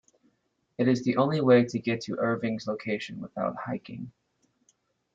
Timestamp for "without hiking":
3.21-4.11